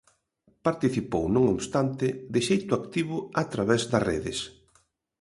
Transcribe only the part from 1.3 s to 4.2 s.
non obstante, de xeito activo a través das